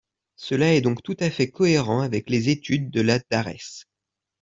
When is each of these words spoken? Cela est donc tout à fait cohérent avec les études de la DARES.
Cela 0.37 0.73
est 0.73 0.81
donc 0.81 1.03
tout 1.03 1.15
à 1.19 1.29
fait 1.29 1.51
cohérent 1.51 2.01
avec 2.01 2.31
les 2.31 2.49
études 2.49 2.89
de 2.89 3.01
la 3.01 3.19
DARES. 3.29 3.83